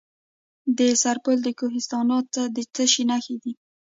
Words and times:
د 0.77 0.79
سرپل 1.01 1.37
په 1.45 1.51
کوهستانات 1.59 2.25
کې 2.33 2.43
د 2.55 2.57
څه 2.73 2.83
شي 2.91 3.03
نښې 3.09 3.35
دي؟ 3.43 3.53